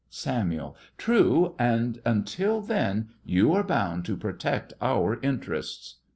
[0.09, 5.97] SAMUEL: True, and until then you are bound to protect our interests.